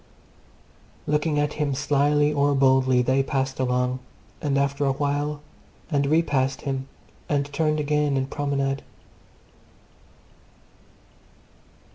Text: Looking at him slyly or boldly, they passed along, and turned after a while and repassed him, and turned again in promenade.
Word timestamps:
Looking 1.15 1.37
at 1.39 1.53
him 1.61 1.75
slyly 1.75 2.33
or 2.33 2.55
boldly, 2.55 3.03
they 3.03 3.21
passed 3.21 3.59
along, 3.59 3.99
and 4.41 4.55
turned 4.55 4.65
after 4.65 4.83
a 4.85 4.93
while 4.93 5.41
and 5.91 6.07
repassed 6.07 6.61
him, 6.61 6.87
and 7.29 7.45
turned 7.53 7.79
again 7.79 8.17
in 8.17 8.25
promenade. 8.25 8.81